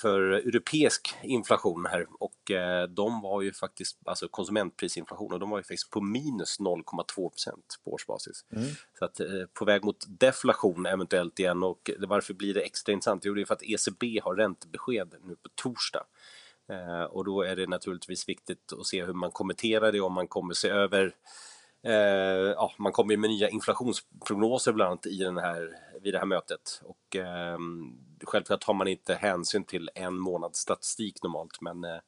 för 0.00 0.20
europeisk 0.20 1.14
inflation 1.22 1.86
här 1.86 2.06
och 2.18 2.50
eh, 2.50 2.88
de 2.88 3.20
var 3.20 3.42
ju 3.42 3.52
faktiskt, 3.52 3.98
alltså 4.04 4.28
konsumentprisinflation, 4.28 5.32
och 5.32 5.40
de 5.40 5.50
var 5.50 5.58
ju 5.58 5.62
faktiskt 5.62 5.90
på 5.90 6.00
minus 6.00 6.60
0,2 6.60 7.30
procent 7.30 7.80
på 7.84 7.92
årsbasis. 7.92 8.44
Mm. 8.52 8.68
Så 8.98 9.04
att 9.04 9.20
eh, 9.20 9.26
på 9.58 9.64
väg 9.64 9.84
mot 9.84 10.04
deflation 10.08 10.86
eventuellt 10.86 11.38
igen 11.38 11.62
och 11.62 11.90
varför 11.98 12.34
blir 12.34 12.54
det 12.54 12.60
extra 12.60 12.92
intressant? 12.92 13.24
Jo, 13.24 13.34
det 13.34 13.40
är 13.40 13.44
för 13.44 13.54
att 13.54 13.62
ECB 13.62 14.20
har 14.24 14.36
räntebesked 14.36 15.14
nu 15.24 15.36
på 15.36 15.48
torsdag. 15.54 16.04
Eh, 16.68 17.04
och 17.04 17.24
då 17.24 17.42
är 17.42 17.56
det 17.56 17.66
naturligtvis 17.66 18.28
viktigt 18.28 18.72
att 18.72 18.86
se 18.86 19.04
hur 19.04 19.12
man 19.12 19.30
kommenterar 19.30 19.92
det, 19.92 20.00
om 20.00 20.12
man 20.12 20.28
kommer 20.28 20.54
se 20.54 20.68
över 20.68 21.14
Eh, 21.86 22.52
ja, 22.56 22.72
man 22.78 22.92
kommer 22.92 23.16
med 23.16 23.30
nya 23.30 23.48
inflationsprognoser 23.48 24.72
bland 24.72 24.90
annat 24.90 25.06
i 25.06 25.18
den 25.18 25.36
här, 25.36 25.70
vid 26.02 26.14
det 26.14 26.18
här 26.18 26.26
mötet. 26.26 26.82
Och, 26.84 27.16
eh, 27.16 27.58
självklart 28.26 28.60
tar 28.60 28.74
man 28.74 28.88
inte 28.88 29.14
hänsyn 29.14 29.64
till 29.64 29.90
en 29.94 30.18
månads 30.18 30.58
statistik 30.58 31.22
normalt 31.22 31.60
men, 31.60 31.84
eh, 31.84 31.98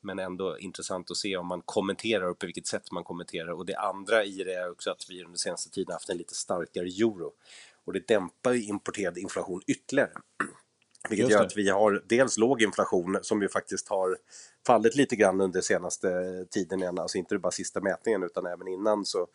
men 0.00 0.18
ändå 0.18 0.58
intressant 0.58 1.10
att 1.10 1.16
se 1.16 1.36
om 1.36 1.46
man 1.46 1.62
kommenterar 1.64 2.24
och 2.30 2.38
på 2.38 2.46
vilket 2.46 2.66
sätt 2.66 2.92
man 2.92 3.04
kommenterar. 3.04 3.52
Och 3.52 3.66
det 3.66 3.76
andra 3.76 4.24
i 4.24 4.44
det 4.44 4.54
är 4.54 4.70
också 4.70 4.90
att 4.90 5.06
vi 5.08 5.24
under 5.24 5.38
senaste 5.38 5.70
tiden 5.70 5.92
haft 5.92 6.08
en 6.08 6.16
lite 6.16 6.34
starkare 6.34 6.86
euro 6.86 7.32
och 7.84 7.92
det 7.92 8.08
dämpar 8.08 8.52
ju 8.52 8.64
importerad 8.64 9.18
inflation 9.18 9.62
ytterligare. 9.66 10.12
Vilket 11.08 11.30
gör 11.30 11.44
att 11.44 11.56
vi 11.56 11.68
har 11.68 12.04
dels 12.08 12.38
låg 12.38 12.62
inflation 12.62 13.18
som 13.22 13.42
ju 13.42 13.48
faktiskt 13.48 13.88
har 13.88 14.16
fallit 14.66 14.96
lite 14.96 15.16
grann 15.16 15.40
under 15.40 15.60
senaste 15.60 16.08
tiden 16.50 16.82
igen, 16.82 16.98
alltså 16.98 17.18
inte 17.18 17.38
bara 17.38 17.50
sista 17.50 17.80
mätningen 17.80 18.22
utan 18.22 18.46
även 18.46 18.68
innan 18.68 19.04
så 19.04 19.26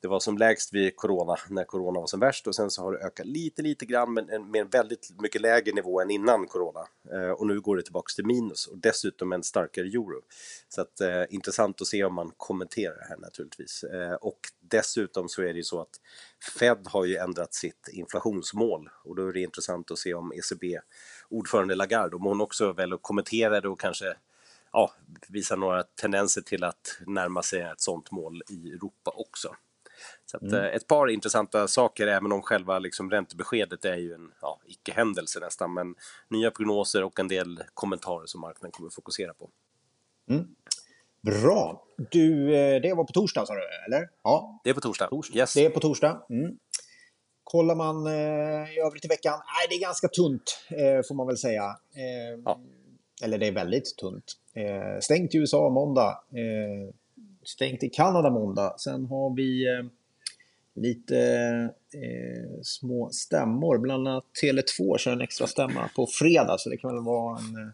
det 0.00 0.08
var 0.08 0.20
som 0.20 0.38
lägst 0.38 0.72
vid 0.72 0.96
corona, 0.96 1.36
när 1.48 1.64
corona 1.64 2.00
var 2.00 2.06
som 2.06 2.20
värst 2.20 2.46
och 2.46 2.54
sen 2.54 2.70
så 2.70 2.82
har 2.82 2.92
det 2.92 2.98
ökat 2.98 3.26
lite, 3.26 3.62
lite 3.62 3.86
grann 3.86 4.14
men 4.14 4.50
med 4.50 4.60
en 4.60 4.68
väldigt 4.68 5.10
mycket 5.20 5.40
lägre 5.40 5.72
nivå 5.72 6.00
än 6.00 6.10
innan 6.10 6.46
corona. 6.46 6.80
Eh, 7.12 7.30
och 7.30 7.46
nu 7.46 7.60
går 7.60 7.76
det 7.76 7.82
tillbaks 7.82 8.14
till 8.14 8.26
minus 8.26 8.66
och 8.66 8.78
dessutom 8.78 9.32
en 9.32 9.42
starkare 9.42 9.86
euro. 9.86 10.22
Så 10.68 10.80
att 10.80 11.00
eh, 11.00 11.22
intressant 11.30 11.80
att 11.80 11.86
se 11.86 12.04
om 12.04 12.14
man 12.14 12.32
kommenterar 12.36 12.94
det 12.94 13.06
här 13.08 13.16
naturligtvis. 13.16 13.84
Eh, 13.84 14.14
och 14.14 14.38
dessutom 14.60 15.28
så 15.28 15.42
är 15.42 15.46
det 15.46 15.58
ju 15.58 15.64
så 15.64 15.80
att 15.80 16.00
Fed 16.58 16.86
har 16.86 17.04
ju 17.04 17.16
ändrat 17.16 17.54
sitt 17.54 17.88
inflationsmål 17.88 18.90
och 19.04 19.16
då 19.16 19.28
är 19.28 19.32
det 19.32 19.40
intressant 19.40 19.90
att 19.90 19.98
se 19.98 20.14
om 20.14 20.32
ECB 20.32 20.80
ordförande 21.28 21.74
Lagarde, 21.74 22.16
om 22.16 22.24
hon 22.24 22.40
också 22.40 22.72
väl 22.72 22.92
att 22.92 23.00
det 23.62 23.68
och 23.68 23.80
kanske 23.80 24.16
ja, 24.72 24.92
visar 25.28 25.56
några 25.56 25.82
tendenser 25.82 26.40
till 26.40 26.64
att 26.64 26.98
närma 27.06 27.42
sig 27.42 27.60
ett 27.60 27.80
sådant 27.80 28.10
mål 28.10 28.42
i 28.48 28.70
Europa 28.70 29.10
också. 29.14 29.56
Så 30.40 30.46
att, 30.46 30.52
mm. 30.52 30.64
Eh, 30.64 30.74
ett 30.74 30.86
par 30.86 31.08
intressanta 31.08 31.68
saker, 31.68 32.06
även 32.06 32.32
om 32.32 32.42
själva 32.42 32.78
liksom, 32.78 33.10
räntebeskedet 33.10 33.84
är 33.84 33.96
ju 33.96 34.14
en 34.14 34.32
ja, 34.40 34.60
icke-händelse 34.66 35.40
nästan. 35.40 35.74
Men 35.74 35.94
nya 36.28 36.50
prognoser 36.50 37.04
och 37.04 37.20
en 37.20 37.28
del 37.28 37.62
kommentarer 37.74 38.26
som 38.26 38.40
marknaden 38.40 38.70
kommer 38.70 38.90
fokusera 38.90 39.34
på. 39.34 39.50
Mm. 40.30 40.46
Bra! 41.20 41.82
Du, 42.10 42.56
eh, 42.56 42.82
det 42.82 42.94
var 42.94 43.04
på 43.04 43.12
torsdag 43.12 43.46
sa 43.46 43.54
du, 43.54 43.60
eller? 43.86 44.08
Ja. 44.22 44.60
Det 44.64 44.70
är 44.70 44.74
på 44.74 44.80
torsdag. 44.80 45.06
torsdag. 45.06 45.38
Yes. 45.38 45.54
Det 45.54 45.64
är 45.64 45.70
på 45.70 45.80
torsdag. 45.80 46.22
Mm. 46.30 46.58
Kollar 47.44 47.74
man 47.74 48.06
eh, 48.06 48.76
i 48.76 48.80
övrigt 48.86 49.04
i 49.04 49.08
veckan, 49.08 49.32
nej 49.32 49.66
det 49.68 49.74
är 49.74 49.80
ganska 49.80 50.08
tunt 50.08 50.58
eh, 50.70 51.06
får 51.08 51.14
man 51.14 51.26
väl 51.26 51.36
säga. 51.36 51.64
Eh, 51.94 52.40
ja. 52.44 52.60
Eller 53.22 53.38
det 53.38 53.46
är 53.46 53.52
väldigt 53.52 53.96
tunt. 53.96 54.32
Eh, 54.54 55.00
stängt 55.00 55.34
i 55.34 55.38
USA 55.38 55.70
måndag. 55.70 56.24
Eh, 56.30 56.94
stängt 57.44 57.82
i 57.82 57.88
Kanada 57.88 58.30
måndag. 58.30 58.74
Sen 58.78 59.06
har 59.06 59.36
vi 59.36 59.68
eh, 59.68 59.84
lite 60.76 61.18
eh, 61.94 62.60
små 62.62 63.10
stämmor. 63.10 63.78
Bland 63.78 64.08
annat 64.08 64.24
Tele2 64.42 64.98
kör 64.98 65.12
en 65.12 65.20
extra 65.20 65.46
stämma 65.46 65.90
på 65.96 66.06
fredag. 66.06 66.58
Så 66.58 66.70
det 66.70 66.76
kan 66.76 66.94
väl 66.94 67.04
vara 67.04 67.38
en... 67.38 67.72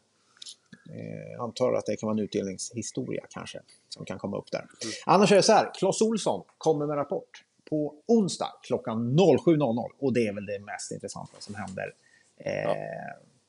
Eh, 0.91 1.43
antar 1.43 1.73
att 1.73 1.87
det 1.87 1.97
kan 1.97 2.07
vara 2.07 2.19
en 2.19 2.25
utdelningshistoria 2.25 3.27
kanske. 3.31 3.61
Som 3.89 4.05
kan 4.05 4.19
komma 4.19 4.39
upp 4.39 4.51
där. 4.51 4.59
Mm. 4.59 4.93
Annars 5.07 5.33
är 5.33 5.37
det 5.37 5.43
så 5.43 5.53
här. 5.53 5.71
Klas 5.75 6.03
Olsson 6.03 6.45
kommer 6.59 6.87
med 6.87 6.97
rapport 6.97 7.45
på 7.71 7.95
onsdag 8.07 8.53
klockan 8.63 9.19
07.00. 9.19 9.89
Och 9.99 10.13
det 10.13 10.27
är 10.27 10.33
väl 10.33 10.47
det 10.47 10.59
mest 10.59 10.93
intressanta 10.93 11.37
som 11.39 11.55
händer 11.55 11.95
eh, 12.37 12.63
ja. 12.63 12.77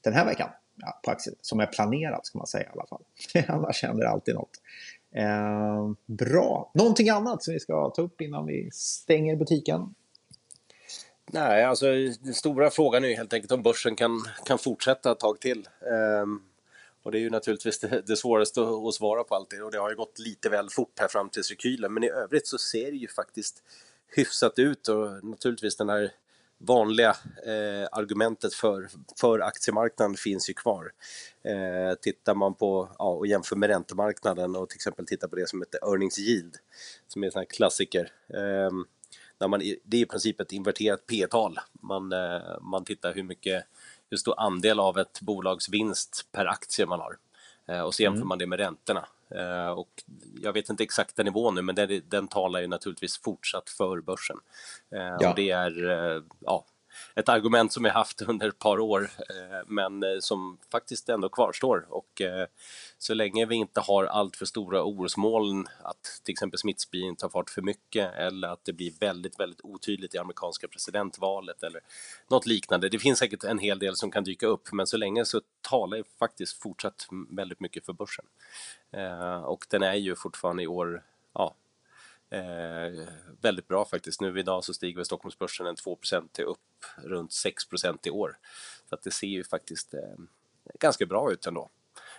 den 0.02 0.14
här 0.14 0.26
veckan. 0.26 0.50
Ja, 0.76 1.00
på 1.04 1.12
aktier, 1.12 1.36
som 1.42 1.60
är 1.60 1.66
planerat 1.66 2.26
ska 2.26 2.38
man 2.38 2.48
säga 2.48 2.64
i 2.64 2.72
alla 2.74 2.86
fall. 2.86 3.02
Annars 3.48 3.84
händer 3.84 4.06
alltid 4.06 4.36
något. 4.36 4.62
Eh, 5.16 5.92
bra. 6.06 6.72
Någonting 6.74 7.10
annat 7.10 7.44
som 7.44 7.54
vi 7.54 7.60
ska 7.60 7.90
ta 7.90 8.02
upp 8.02 8.22
innan 8.22 8.46
vi 8.46 8.70
stänger 8.72 9.36
butiken? 9.36 9.96
Nej, 11.32 11.64
alltså 11.64 11.86
den 12.22 12.34
stora 12.34 12.70
frågan 12.70 13.04
är 13.04 13.08
ju 13.08 13.16
helt 13.16 13.34
enkelt 13.34 13.52
om 13.52 13.64
börsen 13.64 13.96
kan, 13.96 14.22
kan 14.46 14.58
fortsätta 14.58 15.12
ett 15.12 15.20
tag 15.20 15.40
till. 15.40 15.68
Eh, 15.82 16.26
och 17.04 17.12
det 17.12 17.18
är 17.18 17.22
ju 17.22 17.30
naturligtvis 17.30 17.80
det, 17.80 18.02
det 18.08 18.16
svåraste 18.16 18.62
att, 18.62 18.68
att, 18.68 18.94
svara 18.94 19.24
på 19.24 19.36
alltid 19.36 19.64
och 19.64 19.72
det 19.72 19.78
har 19.78 19.90
ju 19.90 19.96
gått 19.96 20.20
lite 20.20 20.50
väl 20.50 20.70
fort 20.70 21.00
här 21.00 21.08
fram 21.08 21.30
till 21.30 21.44
rekylen 21.44 21.94
men 21.94 22.04
i 22.04 22.10
övrigt 22.10 22.48
så 22.48 22.58
ser 22.58 22.92
det 22.92 22.98
ju 22.98 23.08
faktiskt 23.08 23.64
hyfsat 24.16 24.60
ut 24.60 24.88
och 24.88 25.24
naturligtvis 25.24 25.78
den 25.78 25.90
här 25.90 26.12
vanliga 26.66 27.10
eh, 27.46 27.88
argumentet 27.92 28.54
för, 28.54 28.90
för 29.20 29.40
aktiemarknaden 29.40 30.16
finns 30.16 30.50
ju 30.50 30.54
kvar. 30.54 30.92
Eh, 31.44 31.96
tittar 32.02 32.36
man 32.36 32.54
på 32.54 32.90
ja, 32.98 33.06
och 33.06 33.28
jämför 33.28 33.56
med 33.56 33.70
räntemarknaden 33.70 34.56
och 34.56 34.70
till 34.70 34.78
exempel 34.78 35.06
tittar 35.06 35.28
på 35.28 35.36
det 35.36 35.50
som 35.50 35.62
heter 35.62 35.80
earnings 35.92 36.20
yield 36.20 36.56
som 37.08 37.24
är 37.24 37.28
en 37.28 37.32
sån 37.32 37.40
här 37.40 37.46
klassiker. 37.46 38.12
Eh, 38.34 38.72
när 39.40 39.48
man, 39.48 39.60
det 39.60 39.98
är 39.98 40.02
i 40.02 40.06
princip 40.06 40.40
ett 40.40 40.52
inverterat 40.52 41.08
p-tal. 41.08 41.60
Man, 41.82 42.12
eh, 42.12 42.62
man 42.62 42.86
tittar 42.86 43.14
hur 43.14 43.24
mycket 43.24 43.66
hur 44.10 44.18
stor 44.18 44.40
andel 44.40 44.80
av 44.80 44.98
ett 44.98 45.22
bolags 45.22 45.70
vinst 45.70 46.28
per 46.32 46.46
aktie 46.46 46.86
man 46.86 47.00
har. 47.00 47.18
Eh, 47.68 47.82
och 47.82 47.94
så 47.94 48.04
jämför 48.04 48.18
mm. 48.18 48.28
man 48.28 48.38
det 48.38 48.48
med 48.48 48.60
räntorna. 48.60 49.06
Eh, 49.30 49.70
och 49.70 49.90
jag 50.42 50.54
vet 50.54 50.70
inte 50.70 50.84
exakta 50.84 51.24
nivån 51.24 51.56
nu, 51.56 51.62
men 51.62 51.76
den, 51.76 52.02
den 52.10 52.28
talar 52.28 52.62
ju 52.62 52.68
naturligtvis 52.68 53.18
fortsatt 53.18 53.70
för 53.70 54.02
börsen. 54.02 54.38
Eh, 54.92 55.18
ja. 55.20 55.30
Och 55.30 55.36
det 55.36 55.52
är 55.52 56.24
ja, 56.40 56.66
ett 57.16 57.30
argument 57.30 57.74
som 57.74 57.86
jag 57.86 57.94
haft 57.94 58.22
under 58.22 58.48
ett 58.48 58.60
par 58.60 58.80
år, 58.80 59.02
eh, 59.02 59.60
men 59.68 60.04
eh, 60.04 60.20
som 60.20 60.58
faktiskt 60.72 61.10
ändå 61.10 61.30
kvarstår. 61.30 61.86
Och 61.90 62.22
eh, 62.22 62.48
så 62.98 63.14
länge 63.14 63.46
vi 63.46 63.56
inte 63.56 63.82
har 63.82 64.06
allt 64.06 64.36
för 64.36 64.46
stora 64.46 64.84
orosmoln 64.84 65.68
att 65.84 66.22
till 66.24 66.32
exempel 66.32 66.60
smittspridningen 66.60 67.16
tar 67.16 67.30
fart 67.30 67.50
för 67.50 67.62
mycket 67.62 68.14
eller 68.14 68.48
att 68.48 68.66
det 68.66 68.74
blir 68.74 68.94
väldigt, 69.00 69.40
väldigt 69.40 69.62
otydligt 69.64 70.16
i 70.16 70.18
amerikanska 70.18 70.68
presidentvalet 70.68 71.64
eller 71.64 71.82
något 72.30 72.46
liknande. 72.46 72.90
Det 72.90 73.00
finns 73.00 73.20
säkert 73.20 73.44
en 73.44 73.60
hel 73.60 73.80
del 73.80 73.96
som 73.96 74.12
kan 74.12 74.24
dyka 74.24 74.48
upp, 74.48 74.72
men 74.72 74.88
så 74.88 74.98
länge 74.98 75.26
så 75.26 75.42
talar 75.62 75.98
jag 75.98 76.06
faktiskt 76.20 76.62
fortsatt 76.62 77.08
väldigt 77.30 77.60
mycket 77.60 77.86
för 77.86 77.94
börsen. 77.94 78.26
Och 79.46 79.66
den 79.70 79.84
är 79.84 79.94
ju 79.94 80.16
fortfarande 80.16 80.64
i 80.64 80.68
år, 80.68 81.04
ja, 81.34 81.56
Eh, 82.34 83.08
väldigt 83.42 83.68
bra 83.68 83.86
faktiskt. 83.86 84.22
Nu 84.22 84.40
idag 84.40 84.64
så 84.64 84.74
stiger 84.74 85.04
Stockholmsbörsen 85.04 85.66
en 85.66 85.76
2% 85.76 86.28
till 86.32 86.46
upp 86.46 86.60
runt 86.96 87.32
6% 87.32 88.08
i 88.08 88.10
år. 88.10 88.38
Så 88.90 88.96
att 88.96 89.02
det 89.04 89.12
ser 89.12 89.28
ju 89.28 89.44
faktiskt 89.44 89.94
eh, 89.94 90.00
ganska 90.80 91.06
bra 91.06 91.32
ut 91.32 91.46
ändå. 91.46 91.70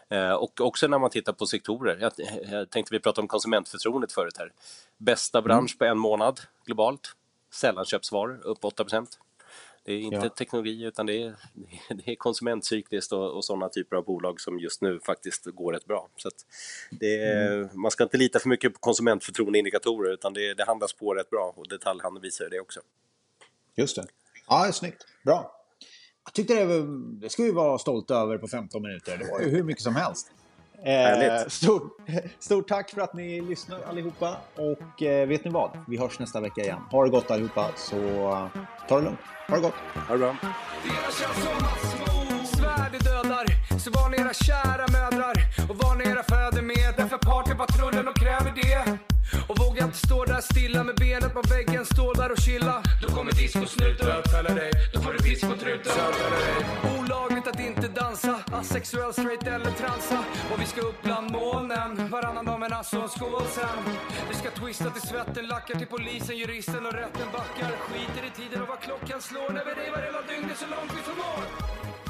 Eh, 0.09 0.33
och 0.33 0.61
också 0.61 0.87
när 0.87 0.99
man 0.99 1.11
tittar 1.11 1.33
på 1.33 1.47
sektorer. 1.47 1.99
Jag, 2.00 2.12
jag 2.50 2.71
tänkte 2.71 2.94
vi 2.94 3.00
pratade 3.00 3.23
om 3.23 3.28
konsumentförtroendet 3.28 4.12
förut 4.12 4.37
här. 4.38 4.52
Bästa 4.97 5.42
bransch 5.42 5.73
mm. 5.73 5.78
på 5.78 5.85
en 5.85 5.99
månad 5.99 6.40
globalt. 6.66 7.16
Sällanköpsvaror 7.50 8.40
upp 8.44 8.64
8 8.64 8.85
det 9.84 9.92
är 9.92 9.98
inte 9.98 10.16
ja. 10.16 10.28
teknologi 10.28 10.84
utan 10.84 11.06
det 11.10 11.22
är, 11.22 11.34
det 11.88 12.12
är 12.12 12.16
konsumentcykliskt 12.16 13.12
och, 13.12 13.36
och 13.36 13.44
sådana 13.44 13.68
typer 13.68 13.96
av 13.96 14.04
bolag 14.04 14.40
som 14.40 14.58
just 14.58 14.82
nu 14.82 15.00
faktiskt 15.00 15.44
går 15.44 15.72
rätt 15.72 15.86
bra. 15.86 16.08
Så 16.16 16.30
det 16.90 17.16
är, 17.16 17.52
mm. 17.52 17.68
Man 17.72 17.90
ska 17.90 18.04
inte 18.04 18.16
lita 18.16 18.38
för 18.38 18.48
mycket 18.48 18.72
på 18.72 18.78
konsumentförtroendeindikatorer 18.78 20.12
utan 20.12 20.32
det, 20.32 20.54
det 20.54 20.64
handlas 20.64 20.92
på 20.92 21.14
rätt 21.14 21.30
bra 21.30 21.54
och 21.56 21.68
detaljhandeln 21.68 22.22
visar 22.22 22.50
det 22.50 22.60
också. 22.60 22.80
Just 23.76 23.96
det. 23.96 24.06
Ja, 24.48 24.66
det 24.66 24.72
snyggt. 24.72 25.06
Bra. 25.24 25.60
Jag 26.24 26.32
tyckte 26.32 26.64
det, 26.64 26.84
det 27.20 27.28
ska 27.28 27.42
vi 27.42 27.50
vara 27.50 27.78
stolta 27.78 28.14
över 28.14 28.38
på 28.38 28.48
15 28.48 28.82
minuter. 28.82 29.18
Det 29.18 29.30
var 29.30 29.40
ju 29.40 29.48
hur 29.48 29.62
mycket 29.62 29.82
som 29.82 29.96
helst. 29.96 30.32
Eh, 30.84 31.46
stort, 31.48 31.96
stort 32.38 32.68
tack 32.68 32.90
för 32.90 33.00
att 33.00 33.14
ni 33.14 33.40
lyssnar 33.40 33.78
allihopa. 33.82 34.36
Och 34.56 35.02
eh, 35.02 35.28
vet 35.28 35.44
ni 35.44 35.50
vad? 35.50 35.70
Vi 35.88 35.98
hörs 35.98 36.18
nästa 36.18 36.40
vecka 36.40 36.60
igen. 36.60 36.78
Ha 36.90 37.04
det 37.04 37.10
gott 37.10 37.30
allihopa, 37.30 37.68
så 37.76 37.96
uh, 37.96 38.46
ta 38.88 38.96
det 38.96 39.04
lugnt. 39.04 39.18
Ha 39.48 39.56
det 39.56 39.62
gott. 39.62 39.74
Ha 40.08 40.14
det 40.14 40.18
bra. 40.18 40.36
dödar, 43.04 43.46
så 43.78 43.90
var 43.90 44.08
ni 44.10 44.16
era 44.16 44.32
kära 44.32 44.86
mödrar 44.92 45.34
och 45.68 45.76
var 45.76 45.94
ni 45.94 46.04
era 46.04 46.22
fäder 46.22 46.62
med. 46.62 46.94
Därför 46.96 47.18
partypatrullen 47.18 48.08
och 48.08 48.16
kräver 48.16 48.52
det. 48.62 48.98
Och 49.48 49.58
våga 49.58 49.84
inte 49.84 49.98
stå 49.98 50.24
där 50.24 50.40
stilla 50.40 50.84
med 50.84 50.94
benet 50.96 51.32
på 51.34 51.42
väggen, 51.42 51.84
stå 51.84 52.12
där 52.12 52.32
och 52.32 52.38
chilla. 52.38 52.82
Då 53.02 53.08
kommer 53.08 53.32
discosnuten 53.32 54.06
bötfälla 54.06 54.54
dig, 54.54 54.70
då 54.94 55.00
får 55.00 55.12
du 55.12 55.18
discotruten. 55.18 55.92
Olagligt 56.98 57.46
att 57.46 57.60
inte 57.60 57.88
dansa, 57.88 58.34
asexuell, 58.52 59.12
straight 59.12 59.46
eller 59.46 59.70
transa 59.70 60.18
varannan 62.94 63.08
skål 63.08 63.42
sen. 63.46 63.94
Vi 64.28 64.34
ska 64.34 64.50
twista 64.50 64.90
till 64.90 65.02
svetten, 65.02 65.46
lackar 65.46 65.78
till 65.78 65.86
polisen, 65.86 66.36
juristen 66.36 66.86
och 66.86 66.92
rätten 66.92 67.28
backar. 67.32 67.70
Skiter 67.70 68.26
i 68.26 68.30
tiden 68.30 68.62
och 68.62 68.68
vad 68.68 68.80
klockan 68.80 69.22
slår 69.22 69.50
när 69.50 69.64
vi 69.64 69.70
revar 69.70 70.02
hela 70.02 70.22
dygnet 70.22 70.58
så 70.58 70.66
långt 70.66 70.92
vi 70.96 71.02
förmår. 71.02 72.03